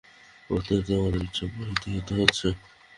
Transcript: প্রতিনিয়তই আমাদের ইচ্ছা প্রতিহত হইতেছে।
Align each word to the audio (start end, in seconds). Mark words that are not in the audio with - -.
প্রতিনিয়তই 0.49 0.97
আমাদের 0.99 1.21
ইচ্ছা 1.27 1.45
প্রতিহত 1.55 2.07
হইতেছে। 2.17 2.49